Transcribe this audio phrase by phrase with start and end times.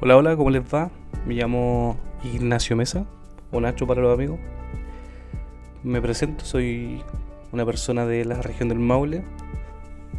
[0.00, 0.90] Hola, hola, ¿cómo les va?
[1.24, 3.06] Me llamo Ignacio Mesa,
[3.52, 4.40] o Nacho para los amigos.
[5.84, 7.00] Me presento, soy
[7.52, 9.24] una persona de la región del Maule.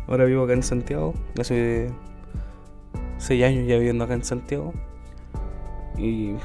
[0.08, 1.90] Ahora vivo acá en Santiago, hace
[3.18, 4.74] seis años ya viviendo acá en Santiago.
[5.98, 6.36] Y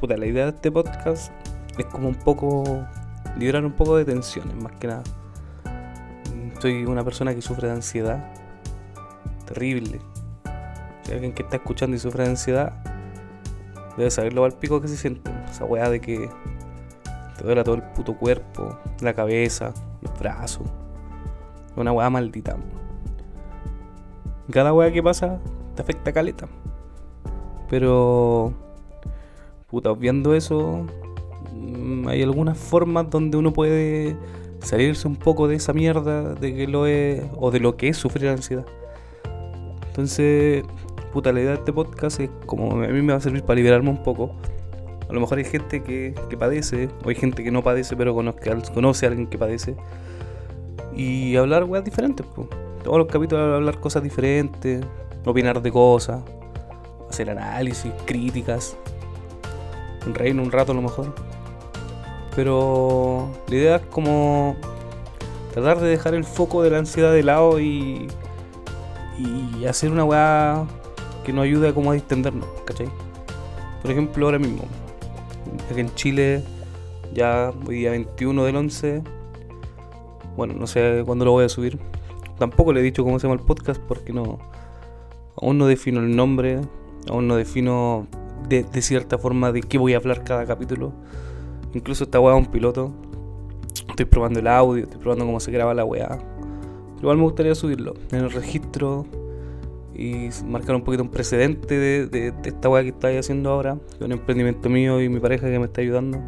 [0.00, 1.32] puta, la idea de este podcast
[1.76, 2.86] es como un poco
[3.36, 5.02] liberar un poco de tensiones, más que nada.
[6.60, 8.32] Soy una persona que sufre de ansiedad
[9.44, 10.00] terrible.
[11.06, 12.72] Si alguien que está escuchando y sufre de ansiedad,
[13.96, 15.30] debe saber lo pico que se siente.
[15.48, 16.28] Esa weá de que
[17.38, 20.66] te duele todo el puto cuerpo, la cabeza, los brazos.
[21.76, 22.56] Una weá maldita.
[24.50, 25.38] Cada weá que pasa
[25.76, 26.48] te afecta caleta.
[27.70, 28.52] Pero,
[29.68, 30.86] puta, viendo eso,
[31.52, 34.16] mm, hay algunas formas donde uno puede
[34.58, 37.96] salirse un poco de esa mierda de que lo es o de lo que es
[37.96, 38.66] sufrir ansiedad.
[39.86, 40.64] Entonces,
[41.24, 43.90] la idea de este podcast es como a mí me va a servir para liberarme
[43.90, 44.34] un poco.
[45.08, 48.72] A lo mejor hay gente que, padece, o hay gente que no padece, pero conoce,
[48.74, 49.76] conoce a alguien que padece.
[50.94, 52.48] Y hablar weas diferentes, pues.
[52.82, 54.84] Todos los capítulos hablar cosas diferentes,
[55.24, 56.22] opinar de cosas,
[57.08, 58.76] hacer análisis, críticas,
[60.12, 61.14] reír un rato a lo mejor.
[62.34, 64.56] Pero la idea es como
[65.52, 68.08] tratar de dejar el foco de la ansiedad de lado y,
[69.18, 70.66] y hacer una weá
[71.26, 72.86] que nos ayude a como a distendernos, ¿cachai?
[73.82, 74.62] Por ejemplo, ahora mismo,
[75.68, 76.44] aquí en Chile,
[77.12, 79.02] ya hoy día 21 del 11,
[80.36, 81.80] bueno, no sé cuándo lo voy a subir.
[82.38, 84.38] Tampoco le he dicho cómo se llama el podcast porque no,
[85.36, 86.60] aún no defino el nombre,
[87.08, 88.06] aún no defino
[88.48, 90.92] de, cierta forma de qué voy a hablar cada capítulo.
[91.74, 92.92] Incluso esta weá un piloto.
[93.88, 96.20] Estoy probando el audio, estoy probando cómo se graba la weá.
[97.00, 99.06] igual me gustaría subirlo en el registro
[99.96, 103.78] y marcar un poquito un precedente de, esta weá que estoy haciendo ahora.
[104.00, 106.18] Un emprendimiento mío y mi pareja que me está ayudando.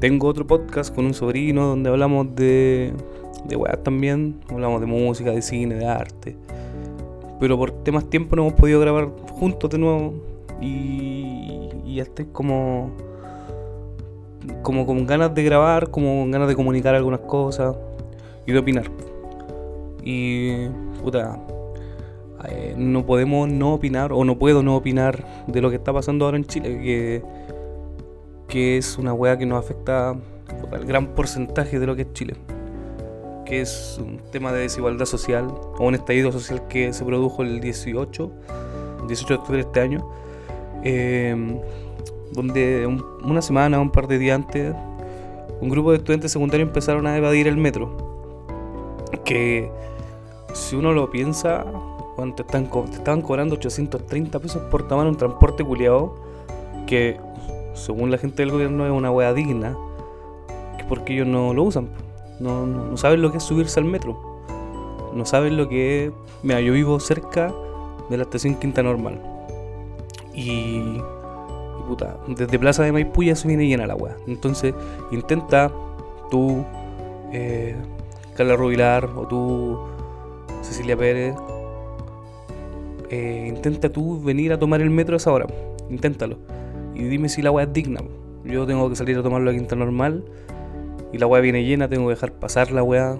[0.00, 2.92] Tengo otro podcast con un sobrino donde hablamos de,
[3.46, 4.40] de weá también.
[4.48, 6.36] Hablamos de música, de cine, de arte
[7.42, 10.14] pero por temas tiempo no hemos podido grabar juntos de nuevo
[10.60, 12.92] y, y estoy como
[14.62, 17.74] como con ganas de grabar, como con ganas de comunicar algunas cosas
[18.46, 18.84] y de opinar.
[20.04, 20.68] Y
[21.02, 21.36] puta,
[22.48, 26.24] eh, no podemos no opinar o no puedo no opinar de lo que está pasando
[26.24, 27.22] ahora en Chile, que,
[28.48, 32.34] que es una weá que nos afecta al gran porcentaje de lo que es Chile
[33.52, 35.46] que es un tema de desigualdad social
[35.78, 38.32] o un estallido social que se produjo el 18,
[39.06, 40.08] 18 de octubre de este año,
[40.82, 41.60] eh,
[42.32, 44.74] donde una semana, un par de días antes,
[45.60, 48.30] un grupo de estudiantes secundarios empezaron a evadir el metro.
[49.24, 49.70] Que
[50.54, 51.64] si uno lo piensa,
[52.16, 56.14] cuando te, están, estaban cobrando 830 pesos por tomar un transporte culiado,
[56.86, 57.18] que
[57.74, 59.76] según la gente del gobierno es una wea digna,
[60.78, 61.88] que porque ellos no lo usan.
[62.40, 64.18] No, no, saben lo que es subirse al metro.
[65.14, 66.12] No saben lo que es.
[66.42, 67.52] Mira, yo vivo cerca
[68.08, 69.20] de la estación Quinta Normal.
[70.34, 70.50] Y.
[70.50, 71.02] y
[71.86, 74.16] puta, desde Plaza de Maipú ya se viene llena la weá.
[74.26, 74.74] Entonces,
[75.10, 75.70] intenta
[76.30, 76.64] tú,
[77.32, 77.76] eh,
[78.34, 79.78] Carla Rubilar o tú,
[80.62, 81.36] Cecilia Pérez.
[83.12, 85.46] Eh, intenta tú venir a tomar el metro a esa hora.
[85.90, 86.38] Inténtalo.
[86.94, 88.00] Y dime si la weá es digna.
[88.42, 90.24] Yo tengo que salir a tomarlo a Quinta Normal
[91.12, 93.18] y la weá viene llena, tengo que dejar pasar la weá.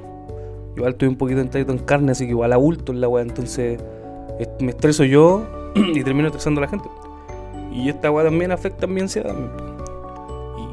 [0.77, 3.79] Igual estoy un poquito entrado en carne, así que igual abulto en la weá, entonces
[4.61, 6.89] me estreso yo y termino estresando a la gente.
[7.71, 9.37] Y esta weá también afecta a mi ansiedad.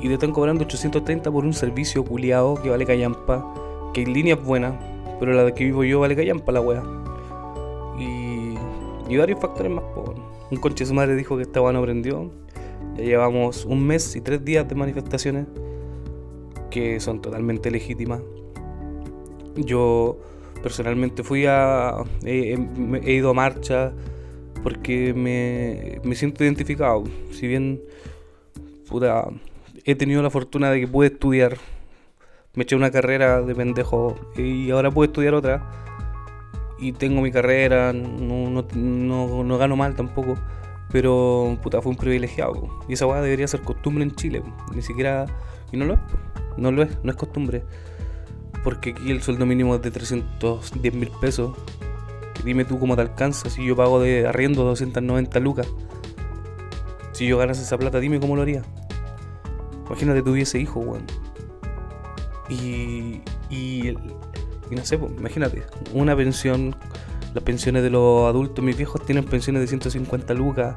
[0.01, 3.46] Y, y te están cobrando 830 por un servicio culiado que vale callampa,
[3.94, 4.80] que en línea es buena,
[5.19, 6.84] pero la de que vivo yo vale callampa la weá.
[9.09, 9.84] Y, varios factores más.
[9.96, 10.14] Po.
[10.52, 12.31] Un conche su madre dijo que esta weá no prendió.
[12.96, 15.47] Ya llevamos un mes y tres días de manifestaciones
[16.70, 18.22] que son totalmente legítimas.
[19.56, 20.19] Yo
[20.62, 22.03] personalmente fui a.
[22.24, 22.56] He,
[23.08, 23.94] ido a marcha
[24.64, 27.04] porque me, me, siento identificado.
[27.31, 27.81] Si bien
[28.88, 29.30] puta,
[29.86, 31.57] he tenido la fortuna de que pude estudiar,
[32.56, 35.88] me eché una carrera de pendejo y ahora puedo estudiar otra.
[36.80, 40.36] Y tengo mi carrera, no, no, no, no gano mal tampoco.
[40.92, 42.68] Pero puta, fue un privilegiado.
[42.88, 44.42] Y esa weá debería ser costumbre en Chile.
[44.74, 45.26] Ni siquiera.
[45.72, 46.00] Y no lo es.
[46.58, 47.64] No lo es, no es costumbre.
[48.64, 51.56] Porque aquí el sueldo mínimo es de 310 mil pesos.
[52.44, 55.68] dime tú cómo te alcanza si yo pago de arriendo 290 lucas.
[57.12, 58.64] Si yo ganas esa plata, dime cómo lo haría.
[59.88, 61.06] Imagínate tuviese hijo, weón.
[62.50, 63.96] Y, y,
[64.69, 65.63] y no sé, pues, imagínate,
[65.94, 66.75] una pensión,
[67.33, 70.75] las pensiones de los adultos, mis viejos tienen pensiones de 150 lucas,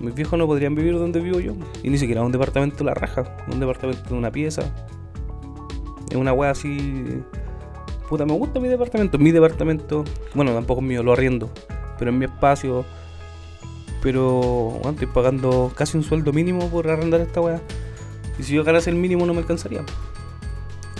[0.00, 1.54] Mis viejos no podrían vivir donde vivo yo.
[1.82, 3.36] Y ni siquiera un departamento de la raja.
[3.50, 4.62] Un departamento de una pieza.
[6.10, 7.22] Es una wea así.
[8.08, 9.18] Puta, me gusta mi departamento.
[9.18, 10.04] Mi departamento.
[10.34, 11.48] Bueno, tampoco es mío, lo arriendo.
[11.98, 12.84] Pero en mi espacio.
[14.02, 14.40] Pero
[14.72, 17.62] bueno, estoy pagando casi un sueldo mínimo por arrendar esta wea.
[18.38, 19.84] Y si yo ganase el mínimo no me alcanzaría.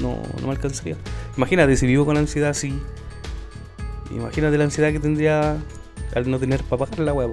[0.01, 0.97] No, no me alcanzaría.
[1.37, 2.79] Imagínate si vivo con ansiedad así.
[4.11, 5.57] Imagínate la ansiedad que tendría
[6.15, 7.29] al no tener para pagar la wea.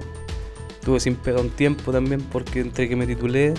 [0.84, 3.54] Tuve sin pega un tiempo también porque entre que me titulé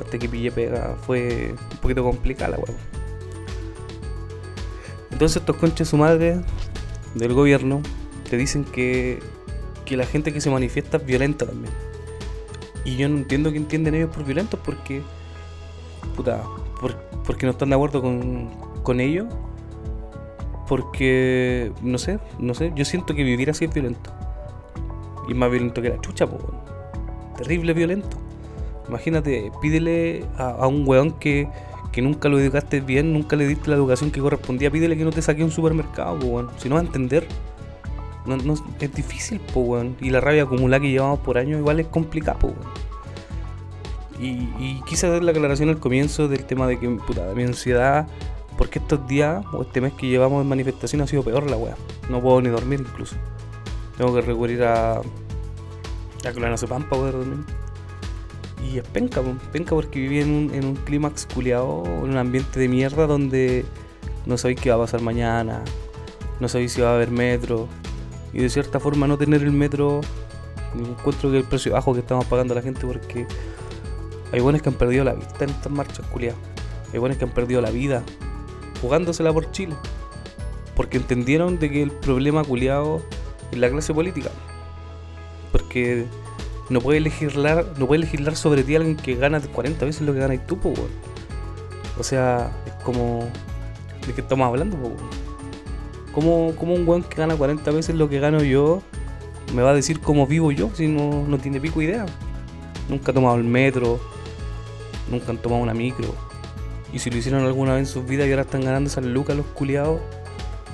[0.00, 2.76] hasta que pillé pega fue un poquito complicada la wea.
[5.10, 6.40] Entonces estos conches su madre
[7.14, 7.82] del gobierno
[8.28, 9.20] te dicen que,
[9.84, 11.72] que la gente que se manifiesta es violenta también.
[12.84, 15.02] Y yo no entiendo qué entienden ellos por violentos porque
[16.14, 16.42] puta,
[17.26, 18.48] porque no están de acuerdo con,
[18.82, 19.26] con ellos.
[20.68, 24.10] Porque, no sé, no sé, yo siento que vivir así es violento.
[25.28, 26.38] Y más violento que la chucha, po.
[27.36, 28.16] Terrible violento.
[28.88, 31.48] Imagínate, pídele a, un weón que,
[31.92, 35.10] que, nunca lo educaste bien, nunca le diste la educación que correspondía, pídele que no
[35.10, 36.50] te saque un supermercado, po, weón.
[36.58, 37.26] Si no va a entender.
[38.80, 39.40] Es difícil.
[40.02, 42.87] Y la rabia acumulada que llevamos por años igual es complicada, po, weón.
[44.20, 48.08] Y, y, quise hacer la aclaración al comienzo del tema de que, mi ansiedad,
[48.56, 51.76] porque estos días o este mes que llevamos en manifestación ha sido peor la weá.
[52.10, 53.16] No puedo ni dormir incluso.
[53.96, 57.44] Tengo que recurrir a, a clonazepam para poder dormir.
[58.68, 59.22] Y es penca,
[59.52, 63.64] penca porque viví en un, en un clímax en un ambiente de mierda donde
[64.26, 65.62] no sabéis qué va a pasar mañana,
[66.40, 67.68] no sabéis si va a haber metro.
[68.32, 70.00] Y de cierta forma no tener el metro,
[70.74, 73.26] encuentro que el precio bajo que estamos pagando a la gente porque
[74.32, 76.38] hay buenos que han perdido la vista en estas marchas, culiadas.
[76.92, 78.02] Hay buenos que han perdido la vida
[78.80, 79.74] jugándosela por Chile.
[80.74, 83.02] Porque entendieron de que el problema culiado
[83.50, 84.30] es la clase política.
[85.52, 86.06] Porque
[86.68, 90.46] no puede legislar, no puede sobre ti alguien que gana 40 veces lo que ganas
[90.46, 90.74] tú, po,
[91.98, 93.28] O sea, es como.
[94.06, 94.92] ¿De qué estamos hablando, po,
[96.12, 98.82] como, como un weón que gana 40 veces lo que gano yo
[99.54, 102.06] me va a decir cómo vivo yo si no, no tiene pico idea?
[102.88, 104.00] Nunca ha tomado el metro,
[105.10, 106.14] nunca han tomado una micro.
[106.92, 109.36] Y si lo hicieron alguna vez en sus vidas y ahora están ganando esas lucas
[109.36, 110.00] los culiados,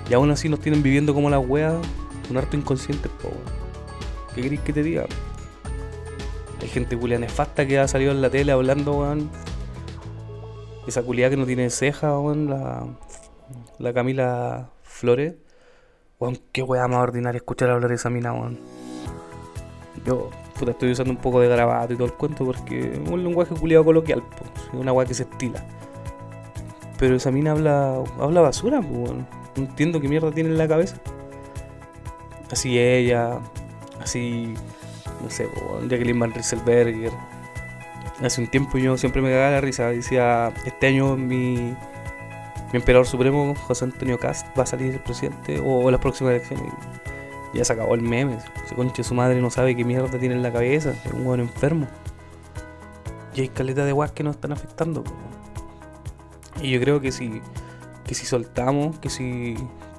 [0.08, 1.74] y aún así nos tienen viviendo como las weas,
[2.30, 3.30] un harto inconsciente, po.
[4.34, 5.06] ¿Qué queréis que te diga?
[6.60, 9.30] Hay gente culia nefasta que ha salido en la tele hablando, weón.
[10.86, 12.86] Esa culiada que no tiene ceja, weón, la,
[13.78, 15.34] la Camila Flores.
[16.18, 18.58] Weón, qué wea más ordinaria escuchar hablar de esa mina, weón.
[20.04, 23.22] Yo, puta, estoy usando un poco de grabato y todo el cuento porque es un
[23.22, 24.22] lenguaje culiado coloquial,
[24.56, 25.64] es una weá que se estila.
[26.98, 30.96] Pero esa mina habla, habla basura, no entiendo qué mierda tiene en la cabeza.
[32.50, 33.40] Así ella,
[34.00, 34.54] así,
[35.22, 37.12] no sé, pues, Jacqueline Van Rieselberger.
[38.22, 41.74] Hace un tiempo yo siempre me cagaba la risa, decía, este año mi,
[42.74, 46.72] mi emperador supremo, José Antonio Cast, va a salir presidente o, las próximas elecciones.
[47.54, 48.38] Ya se acabó el meme.
[48.68, 50.92] Se conche su madre no sabe qué mierda tiene en la cabeza.
[51.04, 51.86] Es un buen enfermo.
[53.34, 55.02] Y hay caleta de guas que nos están afectando.
[56.60, 57.40] Y yo creo que si,
[58.06, 59.56] que si soltamos, que si,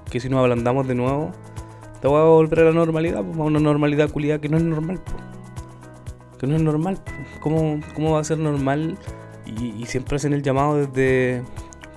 [0.10, 1.31] que si nos ablandamos de nuevo,
[2.02, 4.63] te va a volver a la normalidad, pues, a una normalidad culiada que no es
[4.63, 5.01] normal.
[6.40, 7.00] Que no es normal.
[7.39, 8.98] ¿Cómo, ¿Cómo, va a ser normal?
[9.46, 11.44] Y, siempre hacen el llamado desde,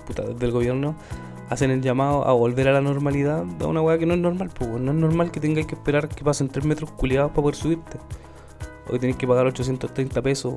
[0.05, 0.95] puta, desde el gobierno,
[1.49, 4.49] hacen el llamado a volver a la normalidad de una weá que no es normal.
[4.57, 7.55] Pues no es normal que tengáis que esperar que pasen 3 metros culiados para poder
[7.55, 7.97] subirte.
[8.87, 10.55] O que tenéis que pagar 830 pesos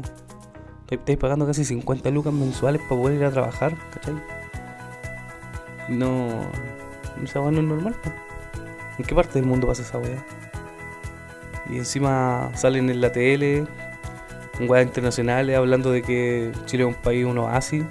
[0.93, 4.15] Estáis pagando casi 50 lucas mensuales para poder ir a trabajar, ¿cachai?
[5.89, 6.29] No.
[7.25, 7.97] Esa weá no es normal,
[8.99, 10.23] ¿En qué parte del mundo pasa esa weá?
[11.71, 13.67] Y encima salen en la tele,
[14.61, 17.85] weas internacionales, hablando de que Chile es un país, un oasis.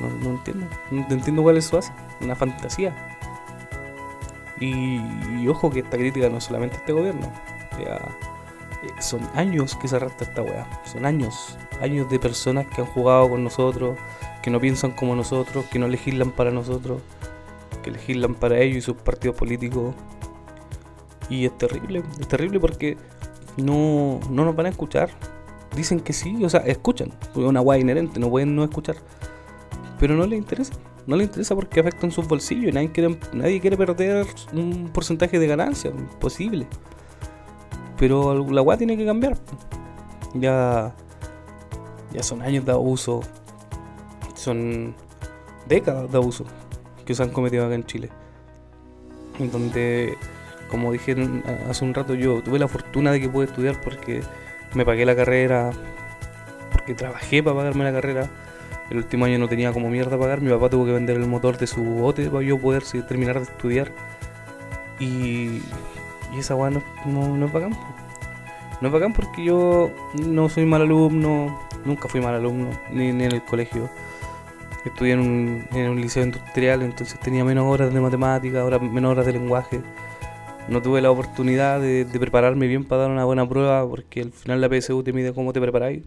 [0.00, 0.66] No, no entiendo.
[0.90, 1.92] No entiendo cuál es su oasis.
[2.20, 2.94] Una fantasía.
[4.60, 7.32] Y, ojo que esta crítica no es solamente este gobierno.
[7.78, 7.98] Eh,
[9.00, 10.66] son años que se arrastra esta weá.
[10.84, 11.56] Son años.
[11.80, 13.98] Años de personas que han jugado con nosotros,
[14.42, 17.00] que no piensan como nosotros, que no legislan para nosotros,
[17.82, 19.94] que legislan para ellos y sus partidos políticos.
[21.30, 22.98] Y es terrible, es terrible porque
[23.56, 25.10] no, no nos van a escuchar.
[25.74, 28.96] Dicen que sí, o sea, escuchan, es una weá inherente, no pueden no escuchar.
[30.00, 30.72] Pero no les interesa,
[31.06, 35.38] no les interesa porque afectan sus bolsillos y nadie quiere, nadie quiere perder un porcentaje
[35.38, 36.66] de ganancia, imposible.
[37.98, 39.36] Pero la weá tiene que cambiar.
[40.32, 40.94] Ya,
[42.14, 43.20] ya son años de abuso.
[44.34, 44.94] Son
[45.68, 46.46] décadas de abuso
[47.04, 48.08] que se han cometido acá en Chile.
[49.38, 50.16] Donde,
[50.70, 51.14] como dije
[51.68, 54.22] hace un rato, yo tuve la fortuna de que pude estudiar porque
[54.74, 55.72] me pagué la carrera
[56.72, 58.30] porque trabajé para pagarme la carrera.
[58.90, 60.40] El último año no tenía como mierda pagar.
[60.40, 63.44] Mi papá tuvo que vender el motor de su bote para yo poder terminar de
[63.44, 63.92] estudiar.
[64.98, 65.62] Y,
[66.34, 67.70] y esa weá no, no, es bacán.
[68.80, 69.90] No es bacán porque yo
[70.26, 73.88] no soy mal alumno, nunca fui mal alumno, ni, ni en el colegio.
[74.84, 79.26] Estudié en un, en un, liceo industrial, entonces tenía menos horas de matemática, menos horas
[79.26, 79.80] de lenguaje.
[80.68, 84.32] No tuve la oportunidad de, de, prepararme bien para dar una buena prueba, porque al
[84.32, 86.04] final la PSU te mide cómo te preparáis,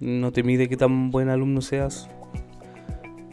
[0.00, 2.08] no te mide qué tan buen alumno seas.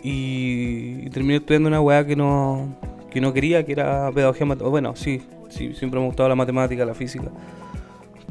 [0.03, 2.75] Y, terminé estudiando una weá que no,
[3.10, 4.45] que no quería, que era pedagogía.
[4.45, 7.31] Bueno, sí, sí, siempre me ha gustado la matemática, la física.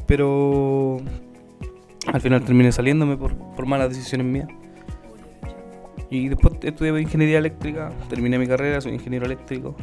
[0.06, 0.98] Pero
[2.12, 4.48] al final terminé saliéndome por, por malas decisiones mías.
[6.10, 9.74] Y después estudié ingeniería eléctrica, terminé mi carrera, soy ingeniero eléctrico.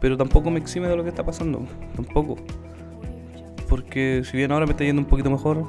[0.00, 1.62] Pero tampoco me exime de lo que está pasando,
[1.96, 2.36] tampoco.
[3.68, 5.64] Porque si bien ahora me está yendo un poquito mejor,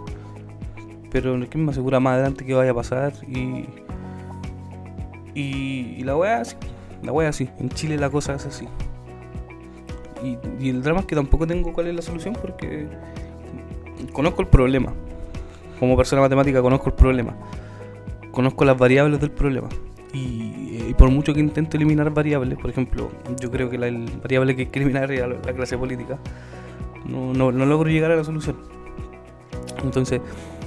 [1.13, 3.65] pero que me asegura más adelante que vaya a pasar y.
[5.35, 6.57] Y, la wea así,
[7.01, 7.49] la wea así.
[7.57, 8.67] En Chile la cosa es así.
[10.21, 12.87] Y, y el drama es que tampoco tengo cuál es la solución porque
[14.11, 14.93] conozco el problema.
[15.79, 17.35] Como persona matemática conozco el problema
[18.33, 19.69] conozco las variables del problema.
[20.11, 23.89] Y, por mucho que intento eliminar variables, por ejemplo, yo creo que la
[24.21, 26.19] variable que hay que eliminar es la, clase política,
[27.05, 28.57] no, no, logro llegar a la solución.
[29.83, 30.21] Entonces,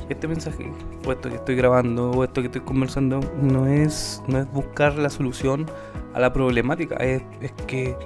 [0.09, 0.71] este mensaje,
[1.07, 4.97] o esto que estoy grabando, o esto que estoy conversando, no es, no es buscar
[4.97, 5.67] la solución
[6.15, 7.23] a la problemática, es,
[7.67, 7.97] que,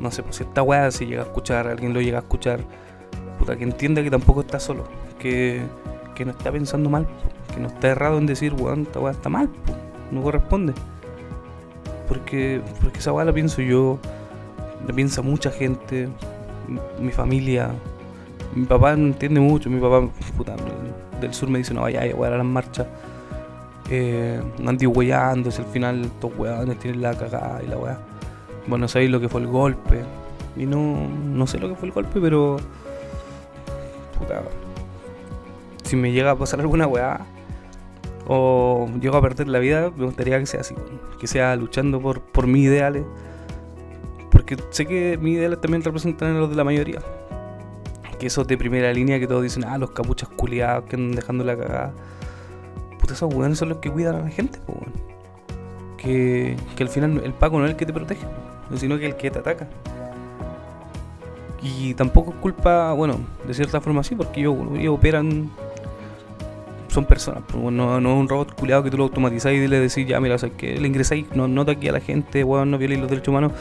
[0.00, 2.60] no sé, pues esta weá si llega a escuchar, alguien lo llega a escuchar,
[3.38, 4.84] puta, que entienda que tampoco está solo,
[5.18, 5.62] que,
[6.14, 7.06] que no está pensando mal
[7.54, 9.48] que no está errado en decir, weón, esta weá está mal,
[10.10, 10.72] no corresponde.
[12.08, 13.98] Porque, porque esa weá la pienso yo,
[14.86, 16.08] la piensa mucha gente,
[17.00, 17.70] mi, familia.
[18.54, 20.56] Mi papá entiende mucho, mi papá puta,
[21.24, 22.86] del sur me dice, no vaya a las marchas.
[23.90, 27.98] Eh, andi weyándose al final estos weones tienen la cagada y la weá.
[28.66, 30.02] Bueno, sabéis lo que fue el golpe.
[30.56, 32.56] Y no, no sé lo que fue el golpe, pero.
[34.18, 34.42] Puta.
[35.82, 37.26] Si me llega a pasar alguna weá,
[38.26, 40.74] o llego a perder la vida, me gustaría que sea así,
[41.20, 43.04] que sea luchando por, por mis ideales,
[44.30, 47.00] porque sé que mis ideales también representan los de la mayoría.
[48.24, 51.44] Que esos de primera línea que todos dicen, ah, los capuchas culiados que andan dejando
[51.44, 51.92] la cagada.
[52.98, 54.78] Puta, esos weones son los que cuidan a la gente, pues,
[55.98, 58.26] que, que al final el Paco no es el que te protege,
[58.76, 59.68] sino que el que te ataca.
[61.60, 64.56] Y tampoco es culpa, bueno, de cierta forma sí, porque ellos,
[64.88, 65.50] operan
[66.88, 67.42] son personas.
[67.46, 70.18] Pues, no, no es un robot culiado que tú lo automatizáis y le decís, ya,
[70.18, 73.02] mira, o sea, que le ingresáis, no nota aquí a la gente, weón, no violéis
[73.02, 73.52] los derechos humanos,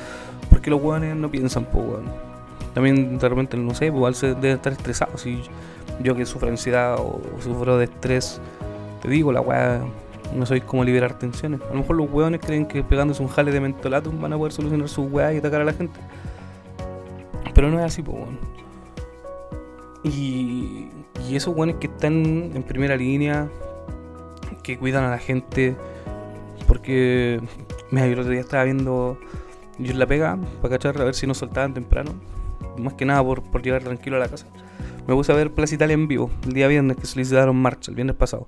[0.50, 2.33] porque los weones no piensan, pues, weón.
[2.74, 5.26] También de repente, no sé, igual se deben estar estresados.
[5.26, 5.42] Y
[6.02, 8.42] yo que sufro ansiedad o sufro de estrés,
[9.02, 9.82] te digo, la weá,
[10.36, 11.62] no soy como liberar tensiones.
[11.62, 14.54] A lo mejor los weones creen que pegándose un jale de mentolatum van a poder
[14.54, 16.00] solucionar sus weá y atacar a la gente.
[17.54, 18.18] Pero no es así, pues.
[20.04, 20.90] Y
[21.30, 23.48] y esos buenos que están en primera línea,
[24.62, 25.76] que cuidan a la gente,
[26.68, 27.42] porque
[27.92, 29.18] me el otro día estaba viendo
[29.80, 32.12] yo la pega para cachar a ver si nos soltaban temprano,
[32.78, 34.46] más que nada por, por llegar tranquilo a la casa.
[35.08, 37.96] Me puse a ver Plaza Italia en vivo el día viernes que solicitaron marcha, el
[37.96, 38.48] viernes pasado.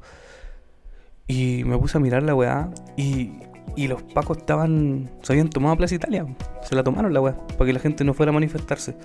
[1.27, 3.32] Y me puse a mirar la weá y,
[3.75, 5.12] y los pacos estaban.
[5.22, 6.25] se habían tomado Plaza Italia.
[6.63, 8.96] Se la tomaron la weá, para que la gente no fuera a manifestarse.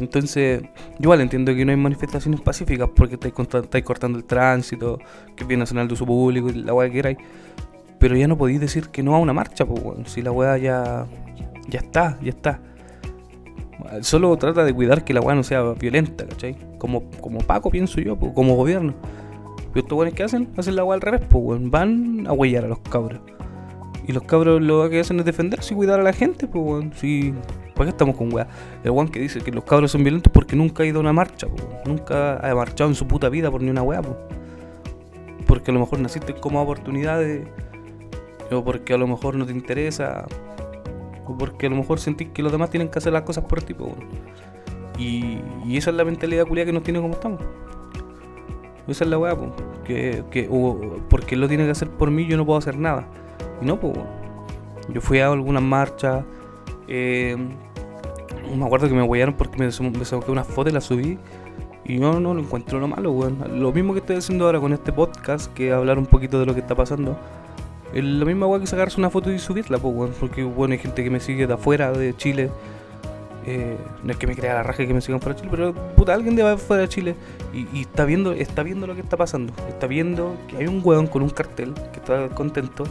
[0.00, 0.62] Entonces,
[0.98, 3.34] igual entiendo que no hay manifestaciones pacíficas porque estáis,
[3.84, 4.98] cortando el tránsito,
[5.36, 7.18] que es bien nacional de uso público y la weá que queráis.
[7.98, 11.06] Pero ya no podéis decir que no a una marcha, pues, si la weá ya,
[11.68, 12.60] ya está, ya está.
[14.00, 16.56] Solo trata de cuidar que la weá no sea violenta, ¿cachai?
[16.78, 18.94] Como, como Paco, pienso yo, como gobierno.
[19.72, 22.68] Pero estos weones que hacen, hacen la weá al revés, pues, van a huellar a
[22.68, 23.20] los cabros.
[24.06, 27.34] Y los cabros lo que hacen es defenderse y cuidar a la gente, pues, Si
[27.74, 28.46] ¿Por qué estamos con weá?
[28.84, 31.12] El weón que dice que los cabros son violentos porque nunca ha ido a una
[31.12, 31.46] marcha,
[31.86, 34.02] nunca ha marchado en su puta vida por ni una weá,
[35.46, 37.46] porque a lo mejor naciste como oportunidades,
[38.50, 40.26] o porque a lo mejor no te interesa,
[41.38, 43.74] porque a lo mejor sentís que los demás tienen que hacer las cosas por ti,
[44.98, 47.40] y, y, esa es la mentalidad culia que nos tiene como estamos.
[48.86, 49.36] Esa es la weá,
[49.84, 50.22] que
[51.08, 53.06] porque él lo tiene que hacer por mí, yo no puedo hacer nada.
[53.60, 53.94] Y no, pues,
[54.92, 56.24] yo fui a algunas marchas
[56.88, 57.36] eh,
[58.54, 61.18] me acuerdo que me huellaron porque me, me saqué una foto y la subí.
[61.84, 63.60] Y no, no lo encuentro lo malo, weón.
[63.60, 66.54] Lo mismo que estoy haciendo ahora con este podcast, que hablar un poquito de lo
[66.54, 67.18] que está pasando.
[67.92, 70.14] Es mismo, weón, que sacarse una foto y subirla, pues, weón.
[70.18, 72.50] Porque, bueno, hay gente que me sigue de afuera, de Chile.
[73.46, 75.74] eh, no es que me crea la raja que me sigan fuera de Chile, pero
[75.96, 77.16] puta, alguien de fuera de Chile
[77.52, 79.52] y, y, está viendo está viendo lo que está pasando.
[79.68, 82.84] Está viendo que hay un weón con un cartel que está contento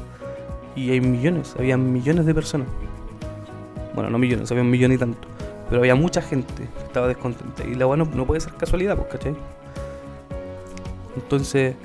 [0.75, 2.67] y hay millones, había millones de personas.
[3.93, 5.27] Bueno, no millones, había un millón y tanto.
[5.69, 7.63] Pero había mucha gente que estaba descontenta.
[7.63, 9.35] Y la weá no, no, puede ser casualidad, pues, ¿cachai?
[11.15, 11.75] Entonces,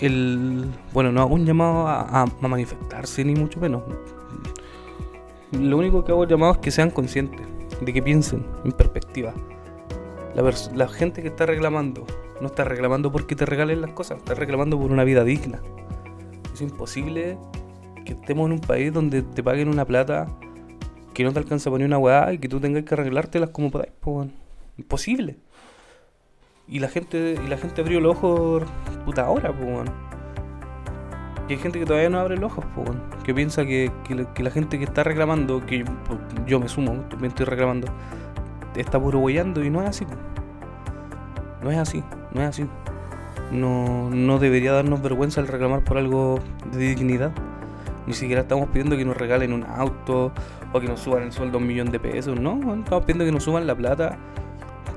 [0.00, 0.66] el.
[0.92, 3.82] Bueno, no hago un llamado a, manifestarse, ni mucho menos.
[5.52, 7.46] Lo único que hago llamado es que sean conscientes,
[7.80, 9.32] de que piensen en perspectiva.
[10.74, 12.04] La, gente que está reclamando
[12.42, 15.62] no está reclamando porque te regalen las cosas, está reclamando por una vida digna.
[16.52, 17.38] Es imposible
[18.04, 20.28] que estemos en un país donde te paguen una plata
[21.14, 23.70] que no te alcanza a poner una weá y que tú tengas que arreglártelas como
[23.70, 23.92] podáis,
[24.76, 25.36] Imposible.
[26.68, 28.64] Y la gente, y la gente abrió los ojos
[29.06, 29.88] puta ahora, pues,
[31.48, 32.64] y hay gente que todavía no abre los ojos,
[33.22, 33.92] que piensa que,
[34.38, 35.84] la, gente que está reclamando, que
[36.44, 37.86] yo, me sumo, también estoy reclamando,
[38.74, 39.36] está puro y
[39.70, 40.06] no es así.
[41.62, 42.66] No es así, no es así.
[43.52, 46.40] No, no debería darnos vergüenza el reclamar por algo
[46.72, 47.32] de dignidad.
[48.08, 50.32] Ni siquiera estamos pidiendo que nos regalen un auto
[50.72, 52.38] o que nos suban el sueldo un millón de pesos.
[52.38, 54.16] No, estamos pidiendo que nos suban la plata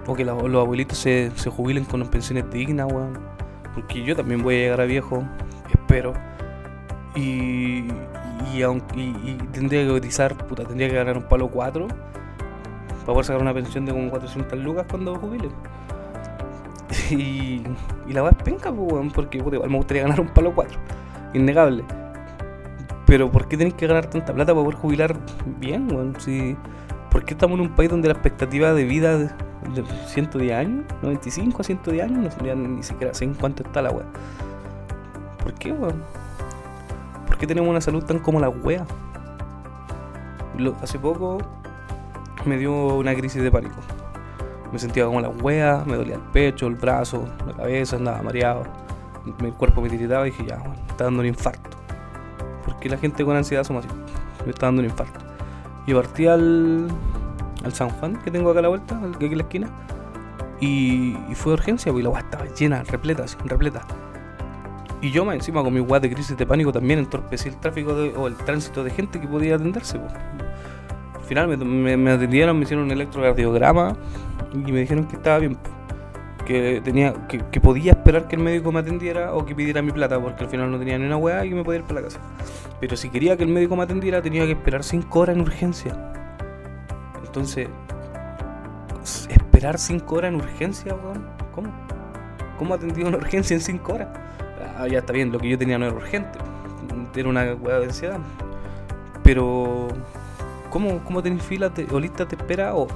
[0.07, 3.38] o que los abuelitos se, se jubilen con pensiones dignas, weón.
[3.79, 5.23] Porque yo también voy a llegar a viejo,
[5.71, 6.13] espero
[7.15, 7.85] y,
[8.53, 13.53] y, tendría que cotizar, puta, tendría que ganar un palo 4 para poder sacar una
[13.53, 15.49] pensión de como 400 lucas cuando jubile.
[17.11, 17.63] Y,
[18.07, 20.77] y la verdad es penca, pues, porque puta, igual me gustaría ganar un palo 4,
[21.33, 21.83] innegable.
[23.07, 25.15] Pero ¿por qué tenéis que ganar tanta plata para poder jubilar
[25.59, 26.13] bien, weón?
[27.09, 29.35] ¿Por qué estamos en un país donde la expectativa de vida
[29.73, 33.81] de, 110 años, 95 a 110 años, no sé, ni siquiera sé en cuánto está
[33.81, 34.05] la weá?
[35.43, 36.03] ¿Por qué, weón?
[37.39, 38.85] qué tenemos una salud tan como la wea?
[40.81, 41.37] hace poco
[42.45, 43.77] me dio una crisis de pánico.
[44.73, 48.63] Me sentía como la wea, me dolía el pecho, el brazo, la cabeza, andaba mareado.
[49.41, 51.69] Mi cuerpo me tiritaba y dije, ya, bueno, está dando un infarto.
[52.65, 53.95] Porque la gente con ansiedad somos así.
[54.45, 55.19] Me está dando un infarto.
[55.87, 56.87] Y partí al,
[57.63, 59.69] al San Juan, que tengo acá a la vuelta, aquí en la esquina.
[60.61, 63.81] Y, fue de urgencia, porque la weá estaba llena, repleta, así, repleta.
[65.01, 67.93] Y yo más encima con mi guay de crisis de pánico también entorpecí el tráfico
[68.17, 69.97] o el tránsito de gente que podía atenderse.
[69.97, 73.95] Al final me, atendieron, me hicieron un electrocardiograma
[74.53, 75.57] y me dijeron que estaba bien.
[76.45, 80.19] Que, tenía, que, podía esperar que el médico me atendiera o que pidiera mi plata,
[80.19, 82.19] porque al final no tenía ni una weá y me podía ir para la casa.
[82.81, 86.18] Pero si quería que el médico me atendiera, tenía que esperar 5 horas en urgencia.
[87.29, 87.69] Entonces,
[89.29, 91.23] esperar 5 horas en urgencia, weón.
[91.53, 91.69] ¿Cómo?
[92.57, 94.07] ¿Cómo atendido una urgencia en 5 horas?
[94.79, 96.39] ah, ya está bien, lo que yo tenía no era urgente,
[97.15, 98.19] era una hueá de ansiedad.
[99.23, 99.89] Pero,
[100.71, 102.87] ¿cómo, cómo tenés fila te, o lista te espera o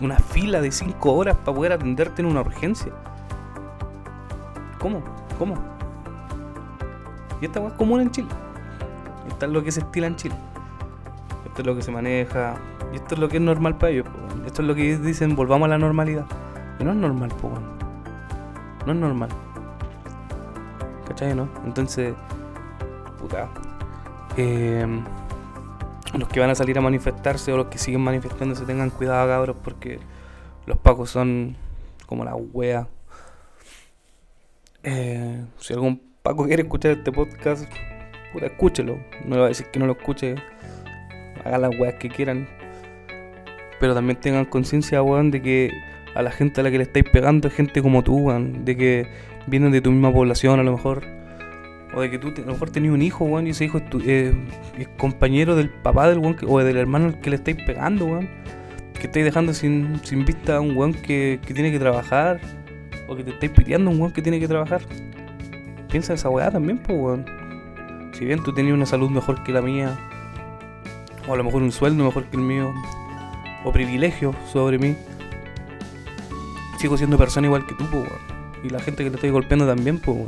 [0.00, 2.92] una fila de 5 horas para poder atenderte en una urgencia?
[4.80, 5.00] ¿Cómo?
[5.38, 5.54] ¿Cómo?
[7.40, 8.28] Y esta hueá es común en Chile.
[9.28, 10.34] Esto es lo que se estila en Chile.
[11.46, 12.56] Esto es lo que se maneja.
[12.92, 14.06] Y esto es lo que es normal para ellos.
[14.46, 16.26] Esto es lo que dicen, volvamos a la normalidad.
[16.78, 17.52] Y no es normal, po,
[18.86, 19.28] No es normal.
[21.10, 21.34] ¿cachai?
[21.34, 21.48] ¿No?
[21.64, 22.14] Entonces,
[23.18, 23.50] puta.
[24.36, 25.04] Em,
[26.14, 29.56] los que van a salir a manifestarse o los que siguen manifestándose tengan cuidado, cabros,
[29.62, 29.98] porque
[30.66, 31.56] los pacos son
[32.06, 32.86] como la wea.
[34.84, 37.64] Eh, si algún paco quiere escuchar este podcast,
[38.32, 38.96] puta, escúchelo.
[39.24, 40.36] No le voy a decir que no lo escuche.
[41.44, 42.48] Hagan las weas que quieran.
[43.80, 45.72] Pero también tengan conciencia, de que
[46.14, 48.64] a la gente a la que le estáis pegando es gente como tú, weón.
[48.64, 49.08] De que
[49.46, 51.02] vienen de tu misma población a lo mejor.
[51.94, 53.84] O de que tú a lo mejor tenías un hijo, weón, y ese hijo es,
[54.06, 54.34] eh,
[54.96, 58.28] compañero del papá del weón o del hermano al que le estáis pegando, weón.
[58.94, 62.38] Que estáis dejando sin, sin vista a un weón que, que, tiene que trabajar.
[63.08, 64.82] O que te estáis piteando a un weón que tiene que trabajar.
[65.90, 67.24] Piensa en esa weá también, pues, weón.
[68.12, 69.96] Si bien tú tenías una salud mejor que la mía.
[71.26, 72.74] O a lo mejor un sueldo mejor que el mío.
[73.64, 74.96] O privilegio sobre mí.
[76.78, 78.30] Sigo siendo persona igual que tú, weón
[78.62, 80.18] y la gente que te está golpeando también, pues,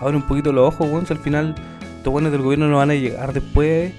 [0.00, 1.06] Abre un poquito los ojos, weón.
[1.06, 1.54] Si al final,
[1.96, 3.94] estos weones del gobierno no van a llegar después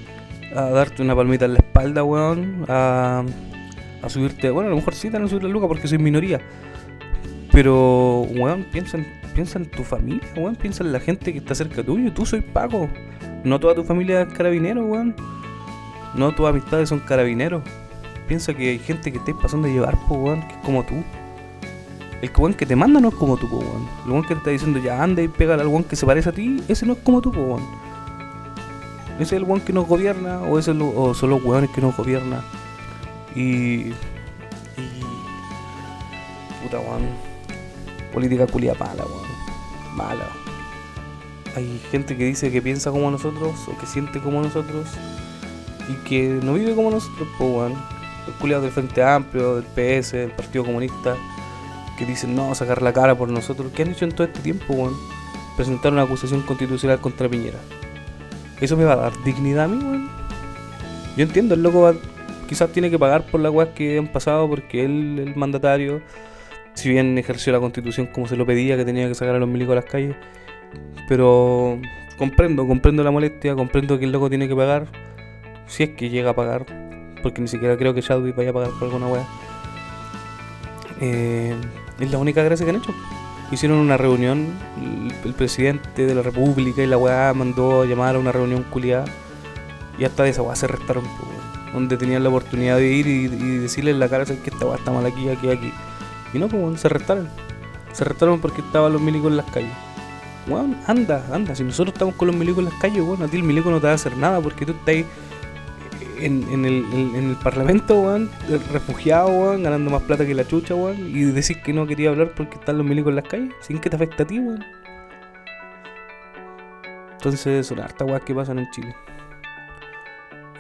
[0.56, 2.66] a darte una palmita en la espalda, weón.
[2.68, 3.24] A,
[4.04, 4.52] a subirte.
[4.52, 6.40] Bueno, a lo mejor sí te van a subir la luca porque soy minoría.
[7.52, 10.56] Pero, weón, piensa en, piensa en tu familia, weón.
[10.56, 12.14] Piensa en la gente que está cerca tuyo.
[12.14, 12.88] Tú soy Paco.
[13.44, 15.16] No toda tu familia es carabinero, weón.
[16.14, 17.64] No tus amistades son carabineros.
[18.28, 20.96] Piensa que hay gente que estáis pasando a llevar, pues, weón, que es como tú.
[22.22, 23.88] El weón que te manda no es como tú, po, weón.
[24.06, 26.30] El weón que te está diciendo ya anda y pega al weón que se parece
[26.30, 27.64] a ti, ese no es como tú, po, weón.
[29.16, 31.96] Ese es el weón que nos gobierna o, ese o son los weones que nos
[31.96, 32.42] gobiernan.
[33.34, 33.42] Y.
[33.42, 33.94] Y.
[36.64, 37.08] Puta, weón.
[38.14, 39.28] Política culia mala, weón.
[39.96, 40.28] Mala.
[41.56, 44.88] Hay gente que dice que piensa como nosotros o que siente como nosotros
[45.90, 47.97] y que no vive como nosotros, pues, weón.
[48.36, 51.16] Culiados del Frente Amplio, del PS, del Partido Comunista,
[51.98, 53.72] que dicen no, sacar la cara por nosotros.
[53.74, 54.96] ¿Qué han hecho en todo este tiempo, weón?
[55.56, 57.60] Presentar una acusación constitucional contra Piñera.
[58.62, 60.10] ¿Eso me va a dar dignidad a mí, weón?
[61.18, 61.94] Yo entiendo, el loco va,
[62.48, 66.02] quizás tiene que pagar por las weas que han pasado porque él, el mandatario,
[66.76, 69.50] si bien ejerció la constitución como se lo pedía, que tenía que sacar a los
[69.50, 70.16] milicos a las calles,
[71.08, 71.80] pero
[72.18, 74.88] comprendo, comprendo la molestia, comprendo que el loco tiene que pagar,
[75.66, 76.66] si es que llega a pagar,
[77.22, 79.26] porque ni siquiera creo que Chadwick vaya a pagar por alguna wea.
[81.00, 81.56] Eh,
[82.00, 82.94] es la única gracia que han hecho.
[83.52, 84.48] Hicieron una reunión,
[84.82, 88.64] el, el presidente de la república y la weá mandó a llamar a una reunión
[88.64, 89.06] culiada
[89.98, 91.74] y hasta de esa weá se restaron, weón.
[91.74, 94.66] donde tenían la oportunidad de ir y, y decirle en la cara "Sabes que esta
[94.66, 95.72] weá está mal aquí, aquí, aquí.
[96.34, 97.30] Y no, pues se restaron.
[97.94, 99.72] Se restaron porque estaban los milicos en las calles.
[100.48, 101.56] Weón, anda, anda.
[101.56, 103.80] Si nosotros estamos con los milicos en las calles, weón, a ti el milico no
[103.80, 105.06] te va a hacer nada porque tú estás ahí
[106.20, 108.30] en, en el, en- el parlamento, weón,
[108.72, 112.34] refugiado, weón, ganando más plata que la chucha, weón, y decís que no quería hablar
[112.36, 114.64] porque están los milicos en las calles, sin que te afecte a ti, weón.
[117.14, 118.96] Entonces son hartas weas que pasan en Chile.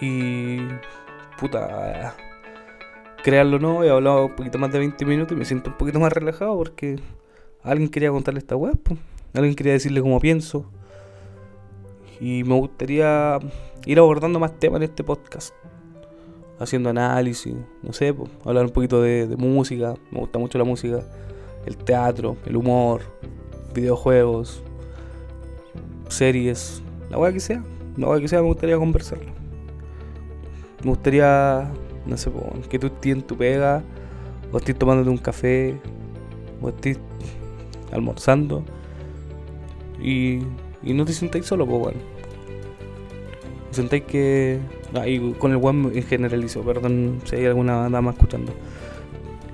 [0.02, 0.60] Y.
[1.39, 2.15] puta.
[3.24, 5.78] Créanlo o no, he hablado un poquito más de 20 minutos y me siento un
[5.78, 7.00] poquito más relajado porque
[7.63, 8.74] alguien quería contarle esta wea.
[9.34, 10.72] Alguien quería decirle cómo pienso.
[12.19, 13.39] Y me gustaría
[13.86, 15.53] ir abordando más temas en este podcast.
[16.60, 17.53] Haciendo análisis,
[17.84, 19.93] no sé, pues, hablar un poquito de, música.
[20.12, 21.01] Me gusta mucho la música,
[21.65, 23.01] el teatro, el humor,
[23.75, 24.63] videojuegos,
[26.10, 27.63] series, la weá que sea.
[27.95, 29.32] La weá que sea me gustaría conversarlo.
[30.84, 31.71] Me gustaría,
[32.06, 33.84] no sé, po, que tú estés en tu pega,
[34.51, 35.80] o estés tomándote un café,
[36.62, 36.99] o estés
[37.91, 38.63] almorzando,
[40.01, 40.39] y,
[40.88, 41.95] y no te sintáis solo, pues, weón.
[43.71, 44.60] Sentáis que.
[44.95, 48.54] Ah, y con el en generalizo, perdón si hay alguna dama escuchando.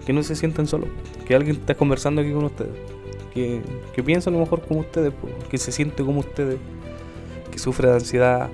[0.05, 0.89] Que no se sientan solos.
[1.25, 2.71] Que alguien está conversando aquí con ustedes.
[3.33, 3.61] Que,
[3.95, 6.59] que piensa a lo mejor como ustedes, po, que se siente como ustedes.
[7.51, 8.49] Que sufre de ansiedad.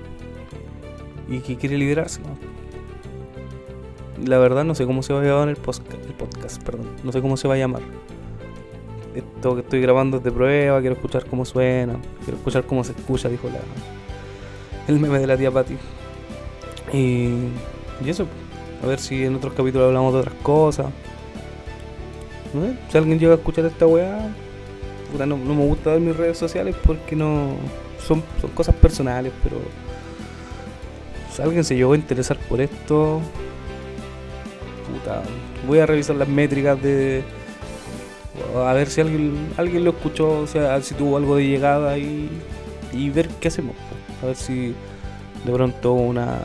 [1.28, 2.20] Y que quiere liberarse.
[2.22, 2.38] ¿no?
[4.26, 6.86] La verdad no sé cómo se va a llamar el podcast, el podcast, perdón.
[7.04, 7.82] No sé cómo se va a llamar.
[9.14, 12.92] Esto que estoy grabando es de prueba, quiero escuchar cómo suena, quiero escuchar cómo se
[12.92, 13.58] escucha, dijo la,
[14.86, 15.76] el meme de la tía Patty.
[16.92, 17.28] Y,
[18.04, 18.26] y eso,
[18.82, 20.86] a ver si en otros capítulos hablamos de otras cosas.
[22.52, 24.32] Sé, si alguien llega a escuchar esta weá,
[25.10, 27.56] puta, no, no me gusta ver mis redes sociales porque no.
[27.98, 29.56] Son, son cosas personales, pero.
[31.32, 33.20] Si alguien se llegó a interesar por esto.
[34.90, 35.22] Puta,
[35.66, 37.22] voy a revisar las métricas de.
[38.56, 42.28] A ver si alguien, alguien lo escuchó, o sea, si tuvo algo de llegada y,
[42.92, 43.74] y ver qué hacemos.
[44.22, 44.74] A ver si
[45.44, 46.38] de pronto una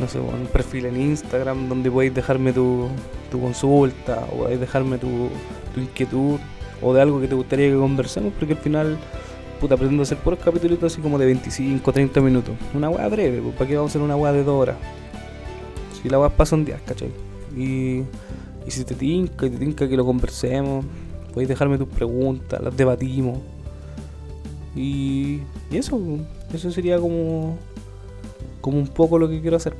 [0.00, 2.88] no sé, un perfil en Instagram donde podéis dejarme tu,
[3.30, 5.28] tu consulta o podéis dejarme tu,
[5.74, 6.40] tu inquietud
[6.80, 8.98] o de algo que te gustaría que conversemos porque al final
[9.60, 13.54] puta pretendo hacer puros capítulos así como de 25, 30 minutos una weá breve, pues,
[13.54, 14.76] ¿para qué vamos a hacer una weá de dos horas?
[16.00, 17.10] Si la weá pasa un día, ¿cachai?
[17.54, 18.02] Y,
[18.66, 20.84] y si te tinca y te tinca que lo conversemos
[21.32, 23.38] podéis dejarme tus preguntas, las debatimos
[24.74, 26.00] y, y eso,
[26.52, 27.56] eso sería como,
[28.60, 29.74] como un poco lo que quiero hacer.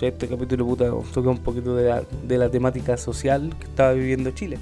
[0.00, 4.58] Este capítulo puta un poquito de la, de la temática social que estaba viviendo Chile.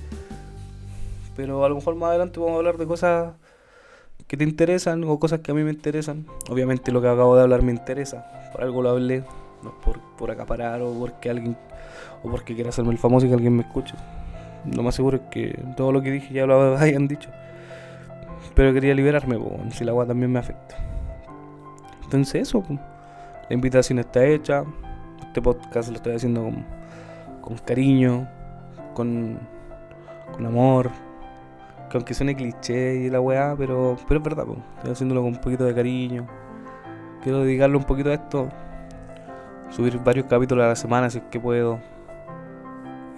[1.36, 3.34] Pero a lo mejor más adelante vamos a hablar de cosas
[4.28, 6.24] que te interesan o cosas que a mí me interesan.
[6.48, 8.24] Obviamente lo que acabo de hablar me interesa.
[8.52, 9.24] Por algo lo hablé.
[9.64, 11.56] No es por, por acaparar o porque alguien
[12.24, 13.94] o porque quiera hacerme el famoso y que alguien me escuche.
[14.72, 17.30] Lo más seguro es que todo lo que dije ya lo hayan dicho.
[18.54, 20.76] Pero quería liberarme, po, si la agua también me afecta.
[22.04, 24.64] Entonces eso, la invitación está hecha.
[25.26, 26.64] Este podcast lo estoy haciendo con,
[27.40, 28.28] con cariño,
[28.94, 29.38] con,
[30.32, 30.90] con amor.
[31.90, 34.56] Que aunque suene cliché y la weá, pero, pero es verdad, po.
[34.76, 36.26] estoy haciéndolo con un poquito de cariño.
[37.22, 38.48] Quiero dedicarle un poquito a esto.
[39.70, 41.80] Subir varios capítulos a la semana si es que puedo.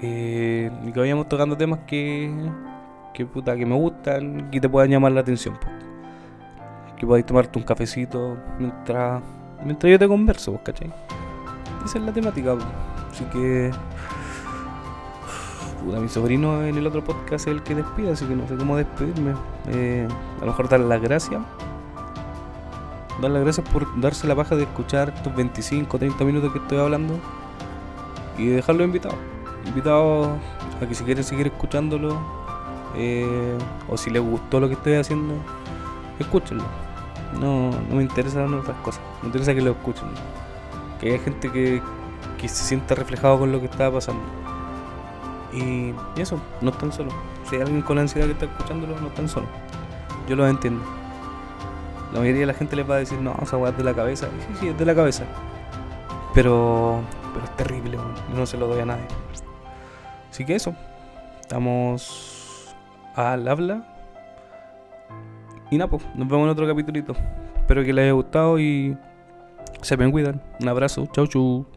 [0.08, 2.30] Eh, que vayamos tocando temas que,
[3.12, 5.54] que puta que me gustan y te puedan llamar la atención.
[5.54, 5.66] po.
[6.96, 9.22] Que podáis tomarte un cafecito mientras,
[9.64, 10.92] mientras yo te converso, pues, ¿cachai?
[11.84, 12.54] Esa es la temática.
[12.54, 12.64] po.
[13.10, 13.70] Así que.
[15.84, 18.56] Puta, mi sobrino en el otro podcast es el que despide, así que no sé
[18.56, 19.34] cómo despedirme.
[19.68, 21.42] Eh, a lo mejor darle las gracias.
[23.20, 26.78] Dar las gracias por darse la paja de escuchar estos 25, 30 minutos que estoy
[26.78, 27.18] hablando.
[28.38, 29.35] y dejarlo invitado.
[29.66, 30.38] Invitado
[30.80, 32.18] a que si quieren seguir escuchándolo
[32.94, 35.34] eh, o si les gustó lo que estoy haciendo,
[36.18, 36.64] escúchenlo.
[37.40, 40.08] No, no me interesan otras cosas, me interesa que lo escuchen.
[41.00, 41.82] Que haya gente que,
[42.38, 44.22] que se sienta reflejado con lo que está pasando.
[45.52, 47.14] Y, eso, no están solos.
[47.48, 49.48] Si hay alguien con ansiedad que está escuchándolo, no están solos.
[50.28, 50.82] Yo lo entiendo.
[52.12, 53.94] La mayoría de la gente les va a decir, no, esa weá es de la
[53.94, 54.28] cabeza.
[54.28, 55.24] Y sí, sí, es de la cabeza.
[56.34, 57.00] Pero,
[57.32, 57.98] pero es terrible,
[58.34, 59.06] no se lo doy a nadie.
[60.36, 60.74] Así que eso.
[61.40, 62.76] Estamos
[63.14, 63.86] al habla.
[65.70, 67.14] Y nada, pues, nos vemos en otro capítulito.
[67.56, 68.98] Espero que les haya gustado y
[69.80, 70.42] se me cuidan.
[70.60, 71.06] Un abrazo.
[71.14, 71.75] Chau, chau.